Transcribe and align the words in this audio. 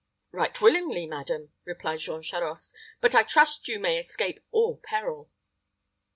"Right 0.31 0.59
willingly, 0.59 1.05
madam," 1.05 1.53
replied 1.63 1.99
Jean 1.99 2.23
Charost: 2.23 2.73
"but 3.01 3.13
I 3.13 3.21
trust 3.21 3.67
you 3.67 3.77
may 3.79 3.99
escape 3.99 4.39
all 4.51 4.77
peril." 4.77 5.29